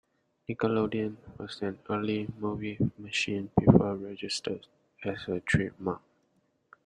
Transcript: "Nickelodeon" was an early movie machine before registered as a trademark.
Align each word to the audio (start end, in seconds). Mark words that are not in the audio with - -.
"Nickelodeon" 0.49 1.13
was 1.37 1.61
an 1.61 1.77
early 1.87 2.27
movie 2.39 2.79
machine 2.97 3.51
before 3.55 3.95
registered 3.95 4.65
as 5.03 5.27
a 5.27 5.41
trademark. 5.41 6.01